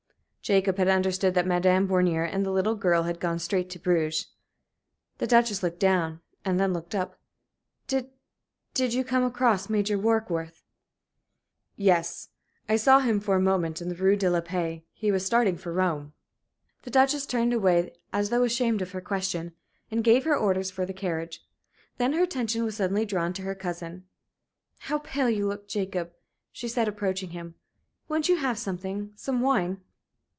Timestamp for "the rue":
13.89-14.17